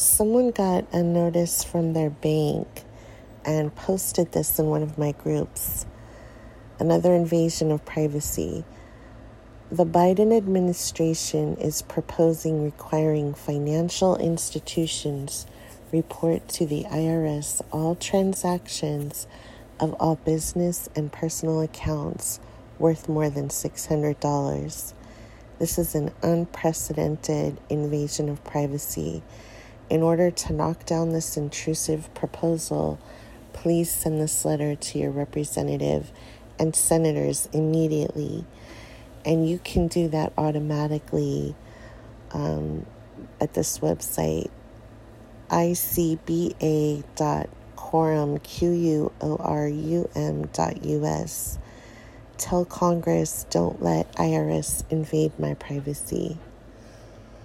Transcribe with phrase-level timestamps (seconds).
[0.00, 2.84] someone got a notice from their bank
[3.44, 5.84] and posted this in one of my groups.
[6.78, 8.64] Another invasion of privacy.
[9.70, 15.46] The Biden administration is proposing requiring financial institutions
[15.92, 19.26] report to the IRS all transactions
[19.78, 22.40] of all business and personal accounts
[22.78, 24.94] worth more than $600.
[25.58, 29.22] This is an unprecedented invasion of privacy.
[29.90, 33.00] In order to knock down this intrusive proposal,
[33.52, 36.12] please send this letter to your representative
[36.60, 38.44] and senators immediately.
[39.24, 41.56] And you can do that automatically
[42.30, 42.86] um,
[43.40, 44.48] at this website,
[45.48, 47.02] icba.quorum.
[52.38, 56.38] Tell Congress, don't let IRS invade my privacy.